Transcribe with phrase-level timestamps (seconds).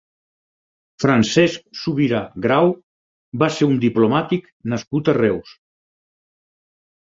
[1.03, 2.73] Francesc Subirà Grau
[3.45, 5.57] va ser un diplomàtic nascut a Reus.